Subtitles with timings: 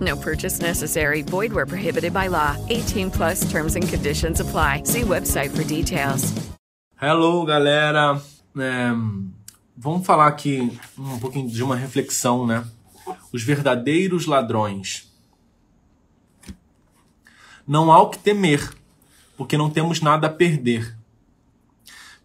[0.00, 1.22] No purchase necessary.
[1.22, 2.56] Void where prohibited by law.
[2.68, 4.82] 18 plus terms and conditions apply.
[4.84, 6.32] See website for details.
[7.00, 8.20] Hello, galera.
[8.56, 8.90] É,
[9.76, 12.64] vamos falar aqui um pouquinho de uma reflexão, né?
[13.32, 15.08] Os verdadeiros ladrões.
[17.66, 18.72] Não há o que temer,
[19.36, 20.96] porque não temos nada a perder.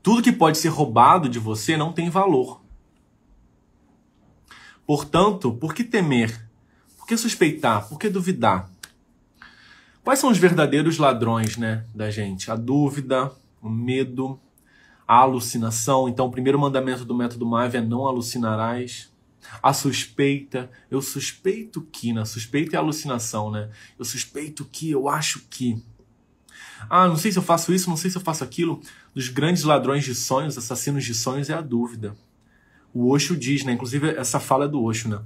[0.01, 2.61] Tudo que pode ser roubado de você não tem valor.
[4.85, 6.47] Portanto, por que temer?
[7.03, 7.85] Por que suspeitar?
[7.89, 8.69] Por que duvidar?
[10.05, 12.49] Quais são os verdadeiros ladrões, né, da gente?
[12.49, 13.29] A dúvida,
[13.61, 14.39] o medo,
[15.05, 16.07] a alucinação.
[16.07, 19.11] Então, o primeiro mandamento do método MAV é não alucinarás.
[19.61, 23.69] A suspeita, eu suspeito que, na suspeita é alucinação, né?
[23.99, 25.83] Eu suspeito que, eu acho que.
[26.89, 28.79] Ah, não sei se eu faço isso, não sei se eu faço aquilo.
[29.13, 32.15] Dos grandes ladrões de sonhos, assassinos de sonhos, é a dúvida.
[32.93, 33.73] O Osho diz, né?
[33.73, 35.19] Inclusive, essa fala é do Osho, né?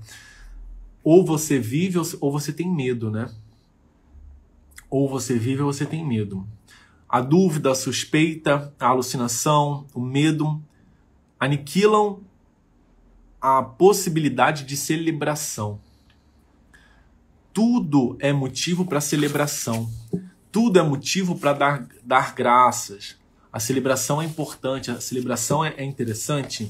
[1.09, 3.33] Ou você vive ou você tem medo, né?
[4.89, 6.45] Ou você vive ou você tem medo.
[7.07, 10.61] A dúvida, a suspeita, a alucinação, o medo
[11.39, 12.19] aniquilam
[13.39, 15.79] a possibilidade de celebração.
[17.53, 19.89] Tudo é motivo para celebração.
[20.51, 23.15] Tudo é motivo para dar, dar graças.
[23.49, 26.69] A celebração é importante, a celebração é, é interessante.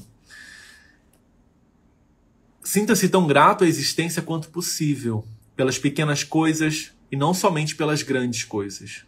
[2.68, 8.44] Sinta-se tão grato à existência quanto possível, pelas pequenas coisas e não somente pelas grandes
[8.44, 9.06] coisas.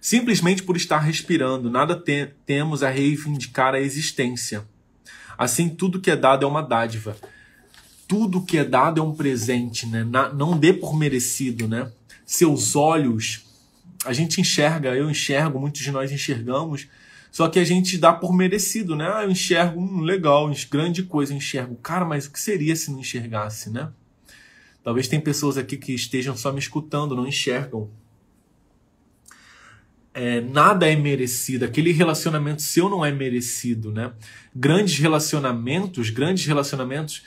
[0.00, 4.66] Simplesmente por estar respirando, nada te temos a reivindicar a existência.
[5.38, 7.16] Assim, tudo que é dado é uma dádiva.
[8.08, 10.04] Tudo que é dado é um presente, né?
[10.34, 11.92] não dê por merecido, né?
[12.26, 13.46] Seus olhos,
[14.04, 16.88] a gente enxerga, eu enxergo, muitos de nós enxergamos,
[17.30, 19.08] só que a gente dá por merecido, né?
[19.12, 21.76] Ah, eu enxergo, hum, legal, grande coisa, eu enxergo.
[21.76, 23.90] Cara, mas o que seria se não enxergasse, né?
[24.82, 27.90] Talvez tem pessoas aqui que estejam só me escutando, não enxergam.
[30.14, 34.12] É, nada é merecido, aquele relacionamento seu não é merecido, né?
[34.54, 37.22] Grandes relacionamentos, grandes relacionamentos,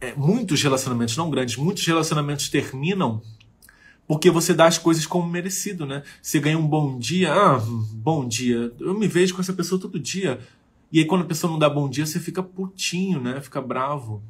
[0.00, 3.22] é, muitos relacionamentos, não grandes, muitos relacionamentos terminam
[4.08, 6.02] porque você dá as coisas como merecido, né?
[6.22, 7.60] Você ganha um bom dia, ah,
[7.92, 8.72] bom dia.
[8.80, 10.40] Eu me vejo com essa pessoa todo dia.
[10.90, 13.38] E aí quando a pessoa não dá bom dia, você fica putinho, né?
[13.42, 14.22] Fica bravo.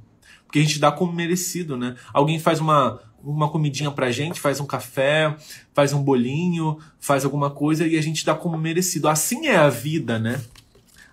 [0.44, 1.94] Porque a gente dá como merecido, né?
[2.12, 5.36] Alguém faz uma, uma comidinha pra gente, faz um café,
[5.72, 9.06] faz um bolinho, faz alguma coisa e a gente dá como merecido.
[9.08, 10.42] Assim é a vida, né?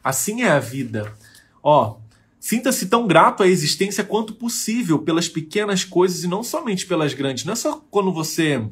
[0.03, 1.14] Assim é a vida.
[1.62, 1.97] Ó,
[2.45, 7.44] Sinta-se tão grato à existência quanto possível pelas pequenas coisas e não somente pelas grandes.
[7.44, 8.63] Não é só quando você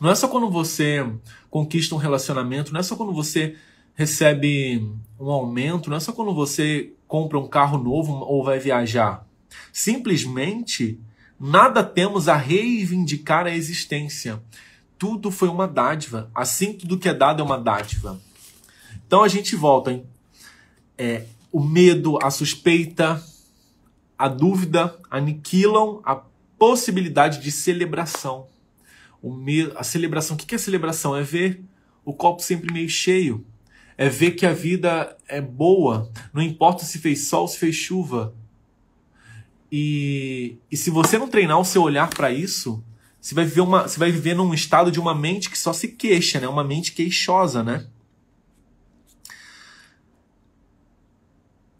[0.00, 1.06] não é só quando você
[1.48, 3.54] conquista um relacionamento, não é só quando você
[3.94, 4.84] recebe
[5.20, 9.24] um aumento, não é só quando você compra um carro novo ou vai viajar.
[9.72, 10.98] Simplesmente
[11.38, 14.42] nada temos a reivindicar a existência.
[14.98, 16.28] Tudo foi uma dádiva.
[16.34, 18.20] Assim, tudo que é dado é uma dádiva.
[19.06, 19.92] Então a gente volta.
[19.92, 20.04] Hein?
[20.98, 23.22] É, o medo, a suspeita,
[24.18, 26.22] a dúvida aniquilam a
[26.58, 28.46] possibilidade de celebração.
[29.22, 31.16] Medo, a celebração, o que é celebração?
[31.16, 31.62] É ver
[32.04, 33.44] o copo sempre meio cheio.
[33.96, 38.34] É ver que a vida é boa, não importa se fez sol, se fez chuva.
[39.70, 42.82] E, e se você não treinar o seu olhar para isso,
[43.20, 45.88] você vai viver uma, você vai viver num estado de uma mente que só se
[45.88, 46.48] queixa, né?
[46.48, 47.86] Uma mente queixosa, né?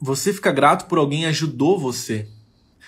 [0.00, 2.26] Você fica grato por alguém ajudou você.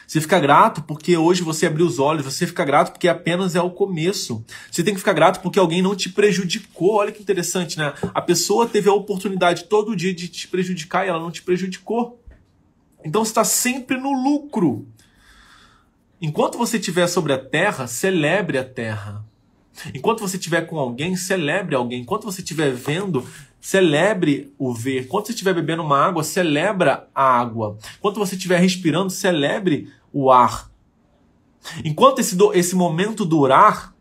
[0.07, 2.25] Você fica grato porque hoje você abriu os olhos.
[2.25, 4.45] Você fica grato porque apenas é o começo.
[4.71, 6.95] Você tem que ficar grato porque alguém não te prejudicou.
[6.95, 7.93] Olha que interessante, né?
[8.15, 12.23] A pessoa teve a oportunidade todo dia de te prejudicar e ela não te prejudicou.
[13.05, 14.87] Então você está sempre no lucro.
[16.21, 19.25] Enquanto você estiver sobre a terra, celebre a terra.
[19.95, 22.03] Enquanto você estiver com alguém, celebre alguém.
[22.03, 23.27] Enquanto você estiver vendo,
[23.63, 25.05] celebre o ver.
[25.05, 27.79] Enquanto você estiver bebendo uma água, celebra a água.
[27.97, 30.69] Enquanto você estiver respirando, celebre o ar.
[31.85, 33.95] Enquanto esse, esse momento durar,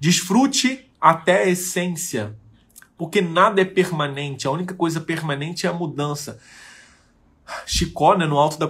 [0.00, 2.34] desfrute até a essência.
[2.96, 4.46] Porque nada é permanente.
[4.46, 6.40] A única coisa permanente é a mudança.
[7.66, 8.66] Chicó, né, no Alto da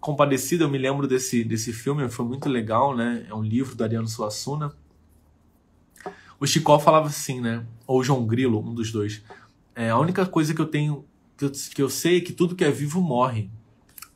[0.00, 3.24] Compadecida, eu me lembro desse, desse filme, foi muito legal, né?
[3.28, 4.72] É um livro do Ariano Suassuna.
[6.40, 7.64] O Chicó falava assim, né?
[7.88, 9.22] Ou João Grilo, um dos dois.
[9.74, 11.06] É, a única coisa que eu tenho,
[11.38, 13.50] que eu, que eu sei é que tudo que é vivo morre.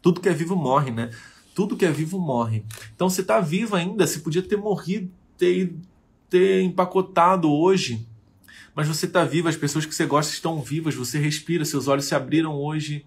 [0.03, 1.11] Tudo que é vivo morre, né?
[1.55, 2.67] Tudo que é vivo morre.
[2.95, 5.75] Então você está vivo ainda, você podia ter morrido, ter,
[6.29, 8.07] ter empacotado hoje.
[8.75, 12.05] Mas você está vivo, as pessoas que você gosta estão vivas, você respira, seus olhos
[12.05, 13.07] se abriram hoje,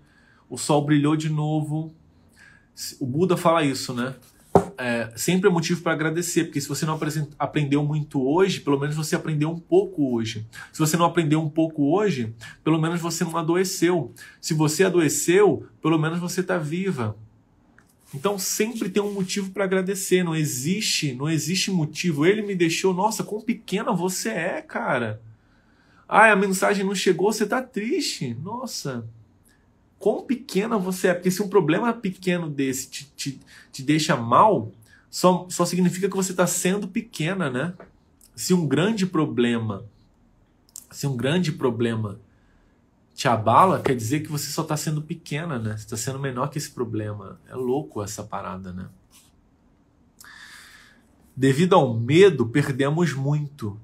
[0.50, 1.94] o sol brilhou de novo.
[3.00, 4.16] O Buda fala isso, né?
[4.78, 7.00] É, sempre é motivo para agradecer, porque se você não
[7.40, 10.46] aprendeu muito hoje, pelo menos você aprendeu um pouco hoje.
[10.74, 14.14] Se você não aprendeu um pouco hoje, pelo menos você não adoeceu.
[14.42, 17.18] Se você adoeceu, pelo menos você está viva.
[18.14, 20.24] Então sempre tem um motivo para agradecer.
[20.24, 22.26] Não existe, não existe motivo.
[22.26, 25.22] Ele me deixou, nossa, quão pequena você é, cara.
[26.08, 28.34] Ah, a mensagem não chegou, você tá triste.
[28.36, 29.06] Nossa,
[30.00, 31.14] quão pequena você é.
[31.14, 33.40] Porque se um problema pequeno desse te, te,
[33.72, 34.72] te deixa mal,
[35.10, 37.74] só, só significa que você está sendo pequena, né?
[38.36, 39.86] Se um grande problema,
[40.92, 42.20] se um grande problema
[43.14, 45.78] te abala, quer dizer que você só está sendo pequena, né?
[45.78, 47.40] Você está sendo menor que esse problema.
[47.50, 48.90] É louco essa parada, né?
[51.34, 53.80] Devido ao medo, perdemos muito.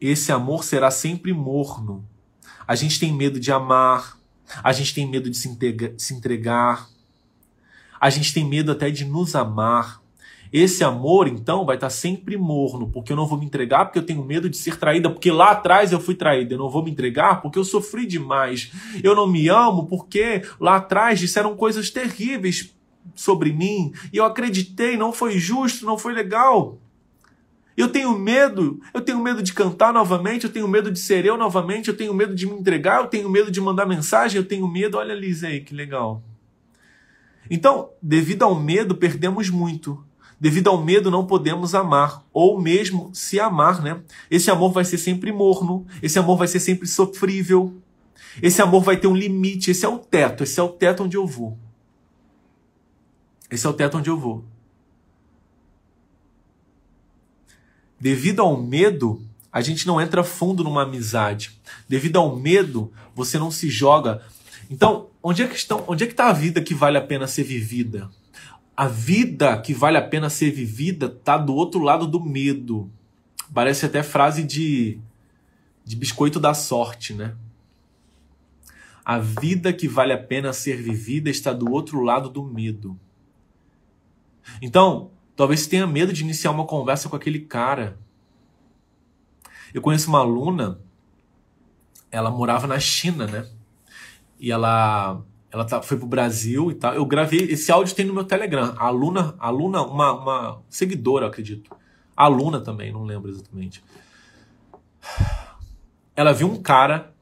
[0.00, 2.06] Esse amor será sempre morno.
[2.66, 4.18] A gente tem medo de amar,
[4.62, 6.88] a gente tem medo de se entregar,
[8.00, 10.02] a gente tem medo até de nos amar.
[10.52, 14.06] Esse amor, então, vai estar sempre morno, porque eu não vou me entregar porque eu
[14.06, 16.54] tenho medo de ser traída, porque lá atrás eu fui traída.
[16.54, 18.70] Eu não vou me entregar porque eu sofri demais.
[19.02, 22.72] Eu não me amo porque lá atrás disseram coisas terríveis
[23.14, 26.78] sobre mim e eu acreditei, não foi justo, não foi legal.
[27.76, 31.36] Eu tenho medo, eu tenho medo de cantar novamente, eu tenho medo de ser eu
[31.36, 34.66] novamente, eu tenho medo de me entregar, eu tenho medo de mandar mensagem, eu tenho
[34.68, 34.96] medo.
[34.96, 36.22] Olha a Liz aí, que legal.
[37.50, 40.04] Então, devido ao medo, perdemos muito.
[40.38, 44.00] Devido ao medo, não podemos amar, ou mesmo se amar, né?
[44.30, 47.74] Esse amor vai ser sempre morno, esse amor vai ser sempre sofrível,
[48.42, 51.16] esse amor vai ter um limite, esse é o teto, esse é o teto onde
[51.16, 51.56] eu vou.
[53.50, 54.44] Esse é o teto onde eu vou.
[58.04, 61.58] Devido ao medo, a gente não entra fundo numa amizade.
[61.88, 64.20] Devido ao medo, você não se joga.
[64.70, 67.26] Então, onde é que estão, onde é que está a vida que vale a pena
[67.26, 68.10] ser vivida?
[68.76, 72.90] A vida que vale a pena ser vivida está do outro lado do medo.
[73.54, 74.98] Parece até frase de,
[75.82, 77.34] de biscoito da sorte, né?
[79.02, 83.00] A vida que vale a pena ser vivida está do outro lado do medo.
[84.60, 87.98] Então, talvez você tenha medo de iniciar uma conversa com aquele cara.
[89.72, 90.80] Eu conheço uma aluna,
[92.10, 93.48] ela morava na China, né?
[94.38, 95.22] E ela
[95.54, 96.94] ela tá, foi pro Brasil e tal.
[96.94, 98.74] Eu gravei, esse áudio tem no meu Telegram.
[98.76, 101.70] A aluna, aluna uma, uma seguidora, acredito.
[102.16, 103.82] A aluna também, não lembro exatamente.
[106.16, 107.14] Ela viu um cara,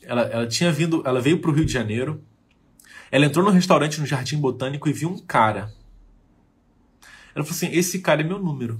[0.00, 2.22] ela, ela tinha vindo, ela veio pro Rio de Janeiro.
[3.10, 5.72] Ela entrou no restaurante no Jardim Botânico e viu um cara.
[7.34, 8.78] Ela falou assim: "Esse cara é meu número".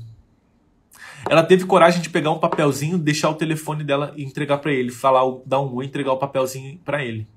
[1.30, 4.90] Ela teve coragem de pegar um papelzinho, deixar o telefone dela e entregar para ele,
[4.90, 7.28] falar, dar um oi, entregar o papelzinho para ele.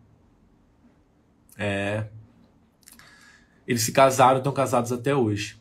[1.58, 2.08] É.
[3.68, 5.58] Eles se casaram, estão casados até hoje.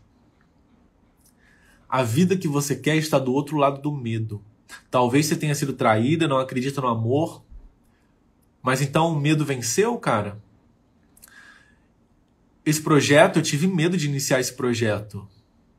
[1.88, 4.42] A vida que você quer está do outro lado do medo.
[4.90, 7.44] Talvez você tenha sido traída, não acredita no amor.
[8.62, 10.42] Mas então o medo venceu, cara?
[12.64, 15.28] Esse projeto, eu tive medo de iniciar esse projeto,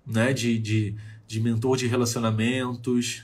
[0.06, 0.34] né?
[0.34, 0.96] De, de,
[1.28, 3.24] de mentor de relacionamentos.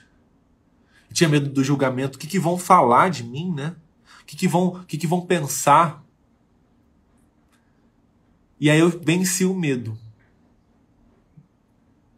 [1.09, 2.17] Eu tinha medo do julgamento.
[2.17, 3.75] O que, que vão falar de mim, né?
[4.21, 6.03] O que, que, vão, o que, que vão pensar?
[8.59, 9.97] E aí eu venci o medo.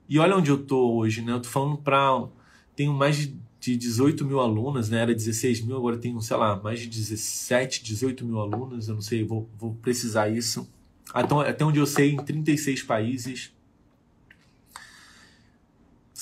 [0.08, 1.32] E olha onde eu tô hoje, né?
[1.32, 2.28] Eu tô falando para
[2.76, 5.00] tenho mais de, de 18 mil alunas, né?
[5.00, 8.88] Era 16 mil, agora tenho, sei lá, mais de 17, 18 mil alunas.
[8.88, 10.70] Eu não sei, vou, vou precisar isso.
[11.14, 13.54] Até, até onde eu sei, em 36 países.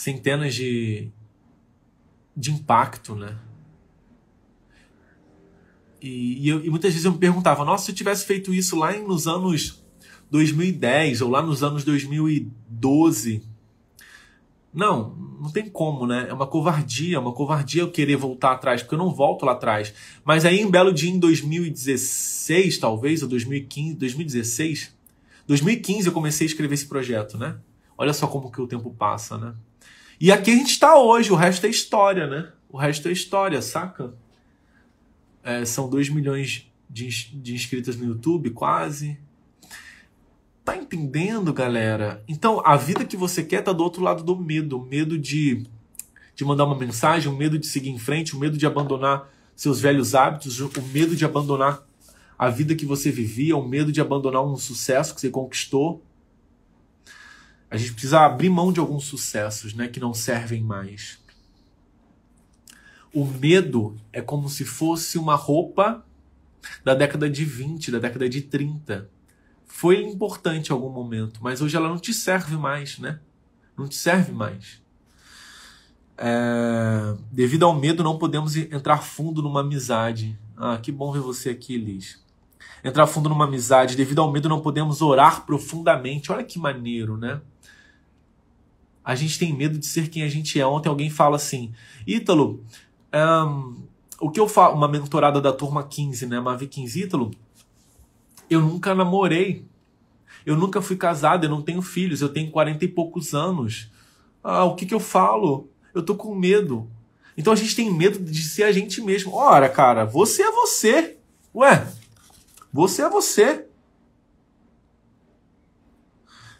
[0.02, 1.12] Centenas de,
[2.36, 3.38] de impacto, né?
[6.02, 8.76] E, e, eu, e, muitas vezes eu me perguntava, nossa, se eu tivesse feito isso
[8.76, 9.86] lá nos anos
[10.32, 13.44] 2010 ou lá nos anos 2012,
[14.74, 16.26] Não, não tem como, né?
[16.30, 19.52] É uma covardia, é uma covardia eu querer voltar atrás, porque eu não volto lá
[19.52, 19.94] atrás.
[20.26, 24.98] Mas aí em belo dia em 2016, talvez, ou 2015, 2016,
[25.46, 27.60] 2015 eu comecei a escrever esse projeto, né?
[27.96, 29.54] Olha só como que o tempo passa, né?
[30.22, 32.52] E aqui a gente está hoje, o resto é história, né?
[32.70, 34.14] O resto é história, saca?
[35.44, 39.18] É, são 2 milhões de, de inscritos no YouTube, quase.
[40.64, 42.24] Tá entendendo, galera?
[42.28, 44.78] Então, a vida que você quer tá do outro lado do medo.
[44.78, 45.66] O medo de,
[46.36, 49.82] de mandar uma mensagem, o medo de seguir em frente, o medo de abandonar seus
[49.82, 51.84] velhos hábitos, o medo de abandonar
[52.38, 56.06] a vida que você vivia, o medo de abandonar um sucesso que você conquistou.
[57.72, 61.20] A gente precisa abrir mão de alguns sucessos, né, que não servem mais.
[63.12, 66.06] O medo é como se fosse uma roupa
[66.84, 69.10] da década de 20, da década de 30
[69.72, 73.20] foi importante em algum momento, mas hoje ela não te serve mais, né?
[73.76, 74.82] Não te serve mais.
[76.18, 77.16] É...
[77.32, 80.38] Devido ao medo, não podemos entrar fundo numa amizade.
[80.58, 82.22] Ah, que bom ver você aqui, Liz.
[82.84, 83.96] Entrar fundo numa amizade.
[83.96, 86.32] Devido ao medo, não podemos orar profundamente.
[86.32, 87.42] Olha que maneiro, né?
[89.04, 90.66] A gente tem medo de ser quem a gente é.
[90.66, 91.72] Ontem alguém fala assim:
[92.06, 92.64] Ítalo,
[93.14, 93.84] um,
[94.20, 96.40] o que eu falo, uma mentorada da turma 15, né?
[96.40, 97.32] Mavi 15 Ítalo
[98.52, 99.66] eu nunca namorei.
[100.46, 103.90] Eu nunca fui casado, eu não tenho filhos, eu tenho 40 e poucos anos.
[104.44, 105.70] Ah, o que, que eu falo?
[105.94, 106.90] Eu tô com medo.
[107.38, 109.34] Então a gente tem medo de ser a gente mesmo.
[109.34, 111.18] Ora, cara, você é você.
[111.56, 111.88] Ué,
[112.74, 113.66] você é você.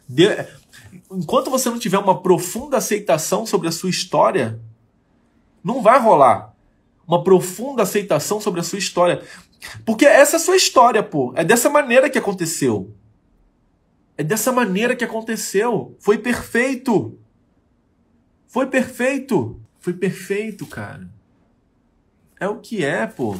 [0.08, 0.28] De...
[1.14, 4.60] Enquanto você não tiver uma profunda aceitação sobre a sua história,
[5.62, 6.54] não vai rolar.
[7.06, 9.22] Uma profunda aceitação sobre a sua história.
[9.84, 11.32] Porque essa é a sua história, pô.
[11.36, 12.94] É dessa maneira que aconteceu.
[14.16, 15.96] É dessa maneira que aconteceu.
[16.00, 17.18] Foi perfeito.
[18.46, 19.60] Foi perfeito.
[19.80, 21.08] Foi perfeito, cara.
[22.38, 23.36] É o que é, pô.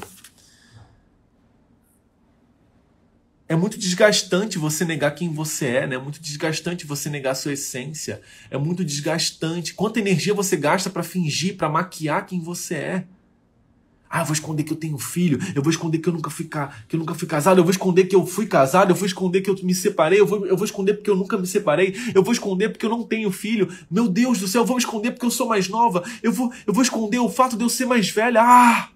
[3.52, 5.96] É muito desgastante você negar quem você é, né?
[5.96, 8.22] É muito desgastante você negar sua essência.
[8.50, 9.74] É muito desgastante.
[9.74, 13.04] Quanta energia você gasta para fingir, para maquiar quem você é?
[14.08, 16.48] Ah, eu vou esconder que eu tenho filho, eu vou esconder que eu nunca fui,
[16.88, 19.42] que eu nunca fui casado, eu vou esconder que eu fui casado, eu vou esconder
[19.42, 22.22] que eu me separei, eu vou, eu vou esconder porque eu nunca me separei, eu
[22.22, 23.68] vou esconder porque eu não tenho filho.
[23.90, 26.72] Meu Deus do céu, eu vou esconder porque eu sou mais nova, eu vou, eu
[26.72, 28.40] vou esconder o fato de eu ser mais velha.
[28.42, 28.91] Ah!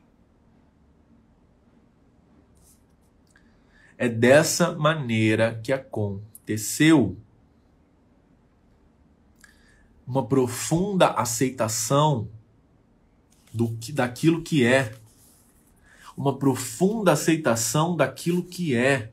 [3.99, 7.17] É dessa maneira que aconteceu.
[10.07, 12.29] Uma profunda aceitação
[13.53, 14.95] do que, daquilo que é
[16.17, 19.13] uma profunda aceitação daquilo que é.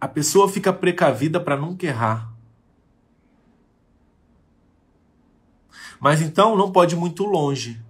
[0.00, 2.32] A pessoa fica precavida para nunca errar.
[6.00, 7.80] Mas então não pode ir muito longe.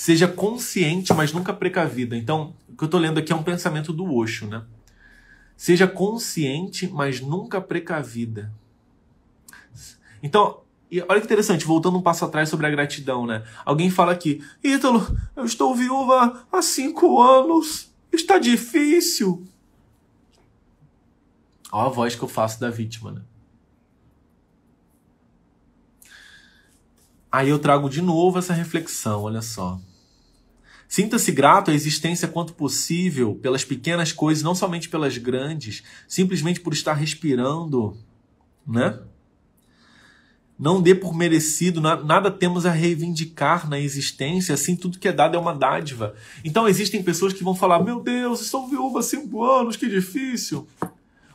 [0.00, 2.16] Seja consciente, mas nunca precavida.
[2.16, 4.62] Então, o que eu estou lendo aqui é um pensamento do Osho, né?
[5.56, 8.54] Seja consciente, mas nunca precavida.
[10.22, 10.60] Então,
[11.08, 13.42] olha que interessante, voltando um passo atrás sobre a gratidão, né?
[13.64, 19.44] Alguém fala aqui, Ítalo, eu estou viúva há cinco anos, está difícil.
[21.72, 23.22] Olha a voz que eu faço da vítima, né?
[27.30, 29.78] Aí eu trago de novo essa reflexão, olha só.
[30.88, 36.72] Sinta-se grato à existência quanto possível pelas pequenas coisas, não somente pelas grandes, simplesmente por
[36.72, 37.94] estar respirando,
[38.66, 38.98] né?
[40.58, 45.36] Não dê por merecido, nada temos a reivindicar na existência, assim tudo que é dado
[45.36, 46.14] é uma dádiva.
[46.42, 50.66] Então existem pessoas que vão falar: Meu Deus, estou viúva há cinco anos, que difícil.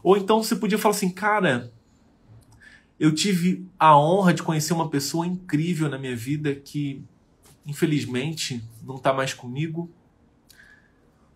[0.02, 1.72] Ou então você podia falar assim: Cara,
[3.00, 7.04] eu tive a honra de conhecer uma pessoa incrível na minha vida que,
[7.66, 9.90] infelizmente, não está mais comigo.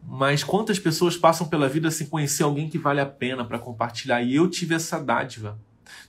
[0.04, 4.22] Mas quantas pessoas passam pela vida sem conhecer alguém que vale a pena para compartilhar?
[4.22, 5.60] E eu tive essa dádiva.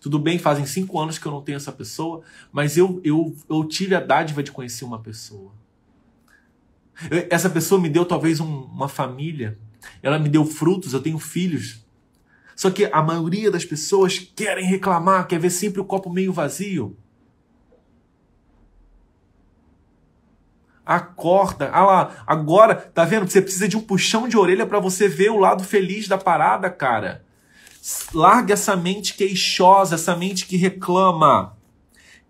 [0.00, 3.64] Tudo bem, fazem cinco anos que eu não tenho essa pessoa, mas eu, eu, eu
[3.64, 5.52] tive a dádiva de conhecer uma pessoa.
[7.30, 9.58] Essa pessoa me deu talvez um, uma família,
[10.02, 11.84] ela me deu frutos, eu tenho filhos.
[12.58, 16.96] Só que a maioria das pessoas querem reclamar, quer ver sempre o copo meio vazio.
[20.84, 21.70] Acorda.
[21.72, 23.28] Ah lá, agora, tá vendo?
[23.28, 26.68] Você precisa de um puxão de orelha para você ver o lado feliz da parada,
[26.68, 27.24] cara.
[28.12, 31.56] Larga essa mente queixosa, essa mente que reclama.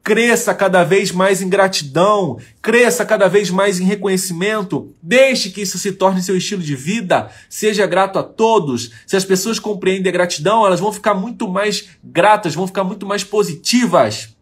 [0.08, 4.94] Cresça cada vez mais em gratidão, cresça cada vez mais em reconhecimento.
[5.02, 7.30] Deixe que isso se torne seu estilo de vida.
[7.46, 8.90] Seja grato a todos.
[9.06, 13.04] Se as pessoas compreendem a gratidão, elas vão ficar muito mais gratas, vão ficar muito
[13.04, 14.34] mais positivas.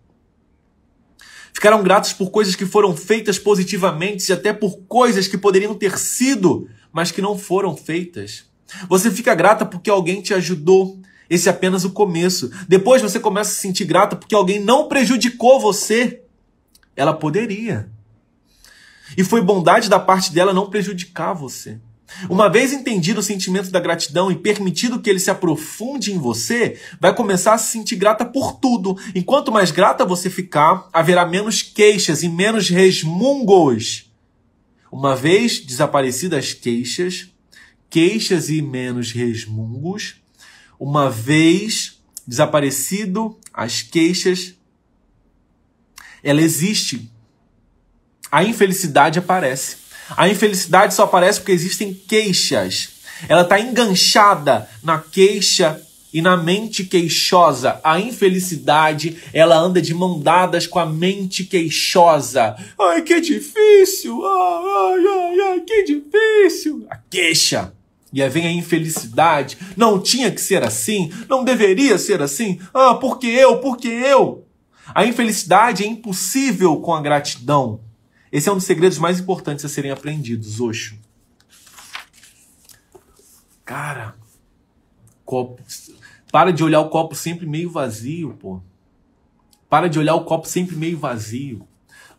[1.53, 5.99] Ficarão gratos por coisas que foram feitas positivamente e até por coisas que poderiam ter
[5.99, 8.45] sido, mas que não foram feitas.
[8.89, 12.51] Você fica grata porque alguém te ajudou, esse é apenas o começo.
[12.69, 16.23] Depois você começa a se sentir grata porque alguém não prejudicou você.
[16.95, 17.91] Ela poderia.
[19.17, 21.79] E foi bondade da parte dela não prejudicar você.
[22.31, 26.81] Uma vez entendido o sentimento da gratidão e permitido que ele se aprofunde em você,
[27.01, 28.97] vai começar a se sentir grata por tudo.
[29.15, 34.11] Enquanto mais grata você ficar, haverá menos queixas e menos resmungos.
[34.91, 37.29] Uma vez desaparecidas as queixas,
[37.91, 40.23] queixas e menos resmungos,
[40.79, 44.55] uma vez desaparecido as queixas,
[46.23, 47.11] ela existe.
[48.31, 49.77] A infelicidade aparece.
[50.17, 52.97] A infelicidade só aparece porque existem queixas.
[53.29, 55.81] Ela está enganchada na queixa
[56.13, 57.81] e na mente queixosa.
[57.83, 62.57] A infelicidade, ela anda de mão dadas com a mente queixosa.
[62.81, 64.25] Ai, que difícil!
[64.25, 66.87] Ai, ai, ai, que difícil!
[66.91, 67.73] A queixa.
[68.17, 69.59] E aí vem a infelicidade.
[69.77, 71.13] Não tinha que ser assim.
[71.29, 72.59] Não deveria ser assim.
[72.73, 74.47] Ah, porque eu, porque eu.
[74.95, 77.79] A infelicidade é impossível com a gratidão.
[78.33, 80.97] Esse é um dos segredos mais importantes a serem aprendidos, Oxo.
[83.67, 84.17] Cara,
[85.23, 85.63] copo.
[86.33, 88.63] Para de olhar o copo sempre meio vazio, pô.
[89.69, 91.69] Para de olhar o copo sempre meio vazio.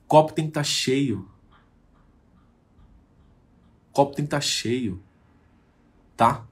[0.06, 1.28] O copo tem que estar tá cheio.
[3.90, 5.02] O copo tem que estar tá cheio
[6.18, 6.44] tá?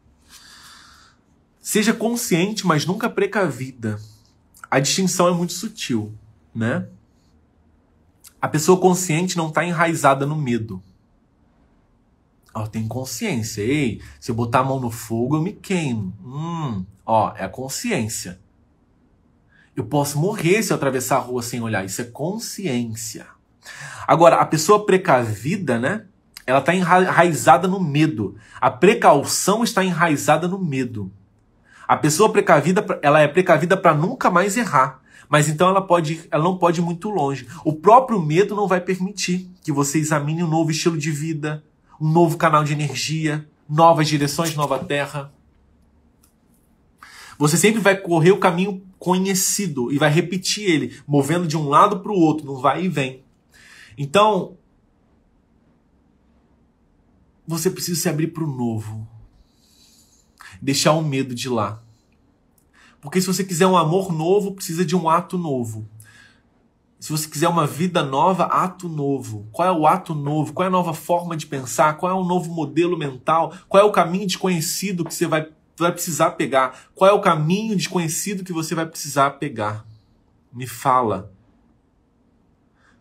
[1.60, 4.00] Seja consciente, mas nunca precavida.
[4.70, 6.14] A distinção é muito sutil,
[6.54, 6.88] né?
[8.40, 10.82] A pessoa consciente não está enraizada no medo.
[12.56, 13.62] Ela tem consciência.
[13.62, 16.14] Ei, se eu botar a mão no fogo, eu me queimo.
[16.24, 18.40] Hum, ó, é a consciência.
[19.76, 21.84] Eu posso morrer se eu atravessar a rua sem olhar.
[21.84, 23.26] Isso é consciência.
[24.08, 26.06] Agora, a pessoa precavida, né?
[26.46, 28.36] Ela está enraizada no medo.
[28.62, 31.12] A precaução está enraizada no medo.
[31.88, 35.02] A pessoa precavida, ela é precavida para nunca mais errar.
[35.28, 37.48] Mas então ela pode, ela não pode ir muito longe.
[37.64, 41.64] O próprio medo não vai permitir que você examine um novo estilo de vida,
[42.00, 45.32] um novo canal de energia, novas direções, nova terra.
[47.38, 52.00] Você sempre vai correr o caminho conhecido e vai repetir ele, movendo de um lado
[52.00, 53.24] para o outro, não vai e vem.
[53.98, 54.58] Então,
[57.48, 59.08] você precisa se abrir para o novo.
[60.62, 61.82] Deixar o medo de lá.
[63.02, 65.88] Porque se você quiser um amor novo, precisa de um ato novo.
[67.00, 69.48] Se você quiser uma vida nova, ato novo.
[69.52, 70.54] Qual é o ato novo?
[70.54, 71.98] Qual é a nova forma de pensar?
[71.98, 73.54] Qual é o novo modelo mental?
[73.70, 76.88] Qual é o caminho desconhecido que você vai, vai precisar pegar?
[76.96, 79.86] Qual é o caminho desconhecido que você vai precisar pegar?
[80.52, 81.32] Me fala.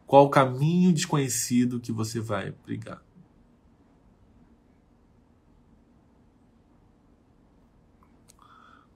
[0.06, 3.00] Qual o caminho desconhecido que você vai brigar?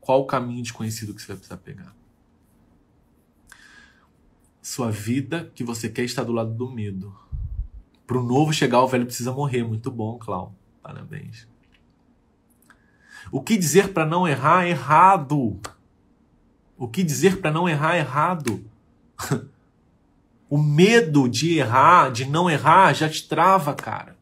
[0.08, 1.94] Qual o caminho desconhecido que você vai precisar pegar?
[4.62, 7.14] Sua vida que você quer estar do lado do medo.
[8.06, 9.62] Para o novo chegar, o velho precisa morrer.
[9.62, 10.54] Muito bom, Clau.
[10.82, 11.46] Parabéns.
[13.30, 15.60] O que dizer para não errar errado?
[16.78, 18.64] O que dizer para não errar errado?
[20.48, 24.17] o medo de errar, de não errar, já te trava, cara.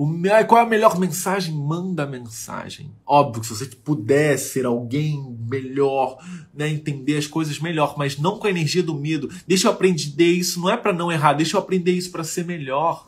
[0.00, 0.08] O,
[0.48, 1.54] qual é a melhor mensagem?
[1.54, 2.90] Manda a mensagem.
[3.06, 6.16] Óbvio que se você puder ser alguém melhor,
[6.54, 9.28] né, entender as coisas melhor, mas não com a energia do medo.
[9.46, 12.46] Deixa eu aprender isso, não é para não errar, deixa eu aprender isso para ser
[12.46, 13.04] melhor.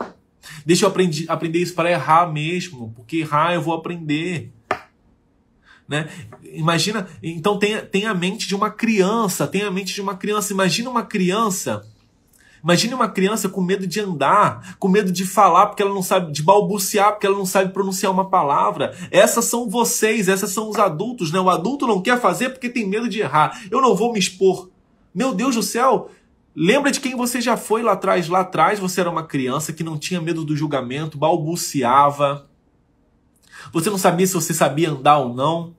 [0.66, 4.52] Deixa eu aprender, aprender isso para errar mesmo, porque errar eu vou aprender.
[5.88, 6.10] Né?
[6.42, 10.52] Imagina, então tem, tem a mente de uma criança, tem a mente de uma criança.
[10.52, 11.86] Imagina uma criança
[12.62, 16.30] Imagine uma criança com medo de andar, com medo de falar porque ela não sabe,
[16.32, 18.96] de balbuciar porque ela não sabe pronunciar uma palavra.
[19.10, 21.40] Essas são vocês, essas são os adultos, né?
[21.40, 23.62] O adulto não quer fazer porque tem medo de errar.
[23.70, 24.70] Eu não vou me expor.
[25.14, 26.08] Meu Deus do céu,
[26.54, 28.28] Lembra de quem você já foi lá atrás?
[28.28, 32.46] Lá atrás você era uma criança que não tinha medo do julgamento, balbuciava.
[33.72, 35.74] Você não sabia se você sabia andar ou não.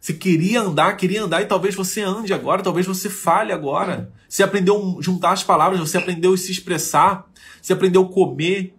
[0.00, 4.10] Você queria andar, queria andar e talvez você ande agora, talvez você fale agora.
[4.26, 8.74] Você aprendeu a juntar as palavras, você aprendeu a se expressar, você aprendeu a comer.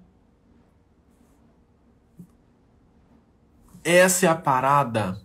[3.84, 5.21] Essa é a parada.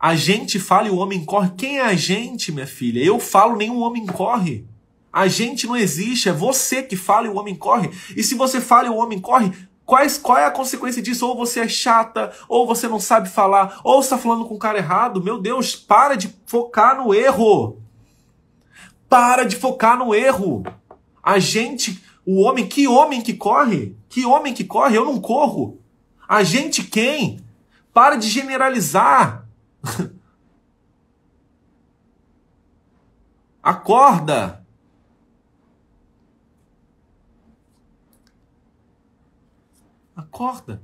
[0.00, 1.50] A gente fala e o homem corre.
[1.56, 3.04] Quem é a gente, minha filha?
[3.04, 4.64] Eu falo, nenhum homem corre.
[5.12, 7.90] A gente não existe, é você que fala e o homem corre.
[8.16, 9.52] E se você fala e o homem corre,
[9.88, 11.26] quais, qual é a consequência disso?
[11.26, 14.76] Ou você é chata, ou você não sabe falar, ou está falando com o cara
[14.76, 15.24] errado.
[15.24, 17.80] Meu Deus, para de focar no erro.
[19.08, 20.62] Para de focar no erro.
[21.22, 23.96] A gente, o homem, que homem que corre?
[24.10, 24.94] Que homem que corre?
[24.94, 25.80] Eu não corro.
[26.28, 27.40] A gente quem?
[27.90, 29.48] Para de generalizar.
[33.62, 34.62] Acorda.
[40.38, 40.80] Acorda.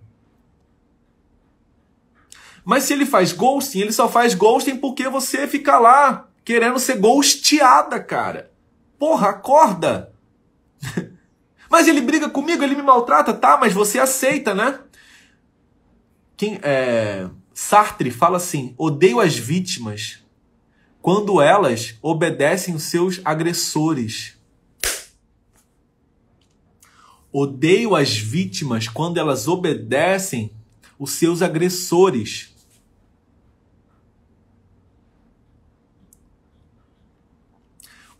[2.64, 6.98] Mas se ele faz ghosting, ele só faz ghosting porque você fica lá querendo ser
[6.98, 8.50] ghosteada, cara.
[8.98, 10.12] Porra, acorda.
[11.70, 13.56] mas ele briga comigo, ele me maltrata, tá?
[13.56, 14.80] Mas você aceita, né?
[16.36, 20.24] Quem é Sartre fala assim: odeio as vítimas
[21.00, 24.33] quando elas obedecem os seus agressores.
[27.36, 30.52] Odeio as vítimas quando elas obedecem
[30.96, 32.54] os seus agressores.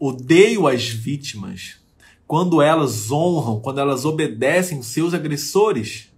[0.01, 1.81] Odeio as vítimas
[2.27, 6.13] quando elas honram, quando elas obedecem os seus agressores.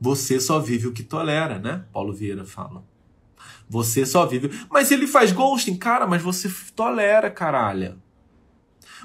[0.00, 1.86] Você só vive o que tolera, né?
[1.92, 2.84] Paulo Vieira fala.
[3.68, 4.64] Você só vive.
[4.70, 8.00] Mas ele faz ghosting, cara, mas você tolera, caralho.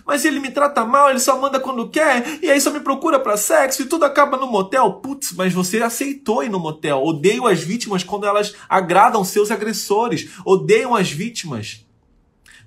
[0.05, 3.19] Mas ele me trata mal, ele só manda quando quer, e aí só me procura
[3.19, 4.93] para sexo e tudo acaba no motel.
[4.93, 7.03] Putz, mas você aceitou ir no motel.
[7.03, 10.29] Odeio as vítimas quando elas agradam seus agressores.
[10.45, 11.83] Odeiam as vítimas.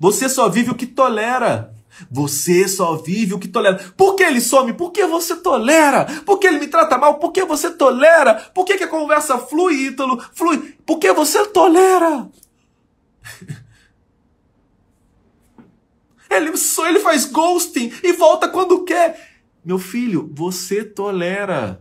[0.01, 1.73] Você só vive o que tolera.
[2.11, 3.77] Você só vive o que tolera.
[3.97, 4.73] Por que ele some?
[4.73, 6.05] Por que você tolera?
[6.25, 7.15] Por que ele me trata mal?
[7.17, 8.35] Por que você tolera?
[8.35, 10.23] Por que, que a conversa flui, Ítalo?
[10.33, 10.75] Flui.
[10.85, 12.29] Por que você tolera?
[16.31, 19.39] ele só ele faz ghosting e volta quando quer.
[19.65, 21.81] Meu filho, você tolera.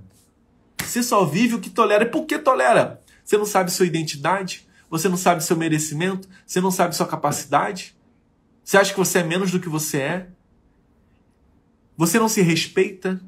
[0.82, 2.04] Você só vive o que tolera.
[2.04, 3.02] E por que tolera?
[3.24, 4.68] Você não sabe sua identidade?
[4.90, 6.30] Você não sabe seu merecimento?
[6.46, 7.96] Você não sabe sua capacidade?
[8.64, 10.28] Você acha que você é menos do que você é?
[11.98, 13.22] Você não se respeita?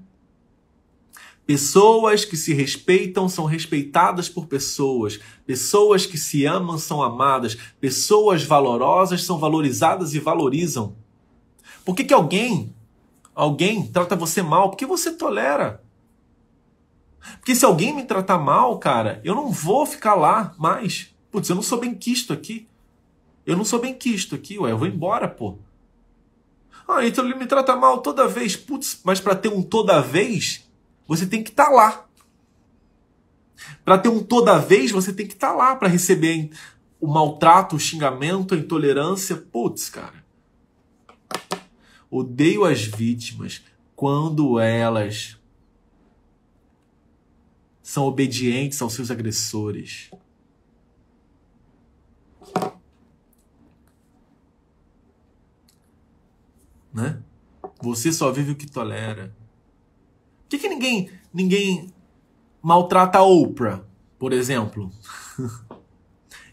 [1.45, 5.19] Pessoas que se respeitam são respeitadas por pessoas.
[5.47, 7.57] Pessoas que se amam são amadas.
[7.81, 10.95] Pessoas valorosas são valorizadas e valorizam.
[11.85, 12.75] Por que, que alguém,
[13.33, 14.69] alguém trata você mal?
[14.69, 15.83] Porque você tolera.
[17.39, 21.13] Porque se alguém me tratar mal, cara, eu não vou ficar lá mais.
[21.31, 22.67] Putz, eu não sou bem quisto aqui.
[23.45, 25.57] Eu não sou bem quisto aqui, ué, eu vou embora, pô.
[26.87, 28.55] Ah, então ele me trata mal toda vez.
[28.55, 30.67] Putz, mas para ter um toda vez,
[31.07, 32.05] você tem que estar tá lá.
[33.83, 36.49] Para ter um toda vez, você tem que estar tá lá para receber
[36.99, 39.35] o maltrato, o xingamento, a intolerância.
[39.35, 40.23] Putz, cara.
[42.09, 43.63] Odeio as vítimas
[43.95, 45.37] quando elas
[47.81, 50.09] são obedientes aos seus agressores.
[56.93, 57.21] né?
[57.81, 59.33] Você só vive o que tolera.
[60.41, 61.93] Por que, que ninguém, ninguém
[62.61, 63.83] maltrata a Oprah,
[64.17, 64.91] por exemplo?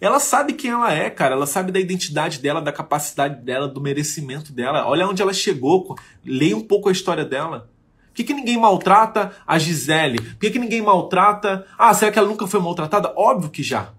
[0.00, 1.34] ela sabe quem ela é, cara.
[1.34, 4.86] Ela sabe da identidade dela, da capacidade dela, do merecimento dela.
[4.86, 5.96] Olha onde ela chegou.
[6.24, 7.70] Leia um pouco a história dela.
[8.08, 10.20] Por que, que ninguém maltrata a Gisele?
[10.20, 11.66] Por que, que ninguém maltrata.
[11.78, 13.12] Ah, será que ela nunca foi maltratada?
[13.16, 13.92] Óbvio que já.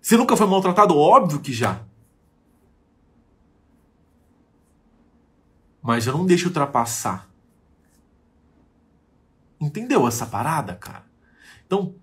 [0.00, 1.80] Se nunca foi maltratado, óbvio que já.
[5.84, 7.28] mas eu não deixo ultrapassar.
[9.60, 11.04] Entendeu essa parada, cara?
[11.66, 11.94] Então,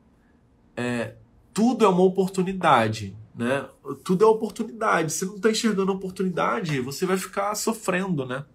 [0.78, 1.16] é,
[1.54, 3.68] tudo é uma oportunidade, né?
[4.04, 5.12] Tudo é oportunidade.
[5.12, 8.46] Se não está enxergando a oportunidade, você vai ficar sofrendo, né?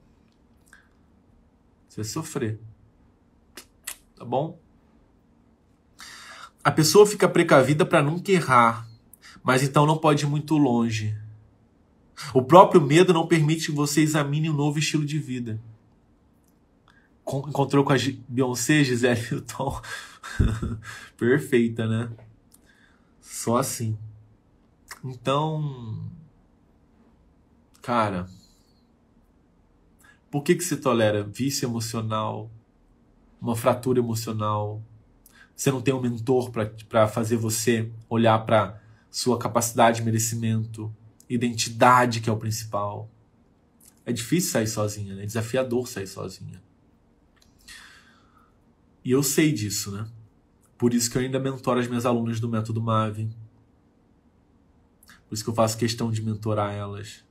[1.88, 2.58] Você vai sofrer.
[4.16, 4.58] Tá bom?
[6.64, 8.88] A pessoa fica precavida para nunca errar,
[9.42, 11.16] mas então não pode ir muito longe.
[12.32, 15.60] O próprio medo não permite que você examine um novo estilo de vida.
[17.22, 17.96] Encontrou com a
[18.28, 19.80] Beyoncé, Gisele Hilton.
[21.16, 22.10] Perfeita, né?
[23.26, 23.98] Só assim.
[25.04, 26.08] Então,
[27.82, 28.28] cara,
[30.30, 32.48] por que que você tolera vício emocional,
[33.40, 34.80] uma fratura emocional?
[35.56, 36.52] Você não tem um mentor
[36.88, 40.94] para fazer você olhar para sua capacidade de merecimento,
[41.28, 43.10] identidade que é o principal.
[44.04, 45.24] É difícil sair sozinha, né?
[45.24, 46.62] É desafiador sair sozinha.
[49.04, 50.08] E eu sei disso, né?
[50.78, 53.30] Por isso que eu ainda mentoro as minhas alunas do método Mave.
[55.28, 57.24] Por isso que eu faço questão de mentorar elas.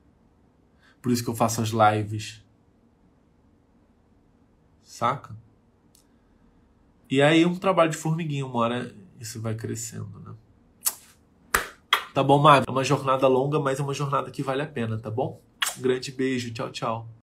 [1.02, 2.44] Por isso que eu faço as lives.
[4.82, 5.36] Saca?
[7.10, 10.34] E aí um trabalho de formiguinha, uma hora isso vai crescendo, né?
[12.14, 12.66] Tá bom, Mave?
[12.68, 15.42] É uma jornada longa, mas é uma jornada que vale a pena, tá bom?
[15.78, 17.10] Um grande beijo, tchau, tchau.